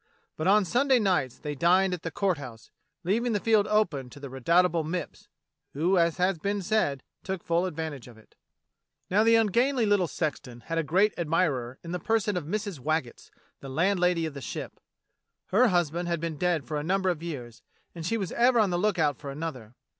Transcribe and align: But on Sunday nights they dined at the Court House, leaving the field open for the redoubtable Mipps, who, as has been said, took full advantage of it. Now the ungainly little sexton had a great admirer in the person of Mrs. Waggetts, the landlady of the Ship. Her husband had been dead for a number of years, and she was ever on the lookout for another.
But 0.35 0.47
on 0.47 0.65
Sunday 0.65 0.97
nights 0.97 1.37
they 1.37 1.53
dined 1.53 1.93
at 1.93 2.01
the 2.01 2.09
Court 2.09 2.39
House, 2.39 2.71
leaving 3.03 3.33
the 3.33 3.39
field 3.39 3.67
open 3.67 4.09
for 4.09 4.19
the 4.19 4.31
redoubtable 4.31 4.83
Mipps, 4.83 5.27
who, 5.73 5.95
as 5.99 6.17
has 6.17 6.39
been 6.39 6.63
said, 6.63 7.03
took 7.21 7.43
full 7.43 7.67
advantage 7.67 8.07
of 8.07 8.17
it. 8.17 8.33
Now 9.11 9.23
the 9.23 9.35
ungainly 9.35 9.85
little 9.85 10.07
sexton 10.07 10.61
had 10.61 10.79
a 10.79 10.83
great 10.83 11.13
admirer 11.19 11.77
in 11.83 11.91
the 11.91 11.99
person 11.99 12.35
of 12.35 12.45
Mrs. 12.45 12.79
Waggetts, 12.79 13.29
the 13.59 13.69
landlady 13.69 14.25
of 14.25 14.33
the 14.33 14.41
Ship. 14.41 14.79
Her 15.49 15.67
husband 15.67 16.07
had 16.07 16.19
been 16.19 16.35
dead 16.39 16.65
for 16.65 16.77
a 16.79 16.83
number 16.83 17.09
of 17.11 17.21
years, 17.21 17.61
and 17.93 18.03
she 18.03 18.17
was 18.17 18.31
ever 18.31 18.59
on 18.59 18.71
the 18.71 18.79
lookout 18.79 19.17
for 19.19 19.29
another. 19.29 19.75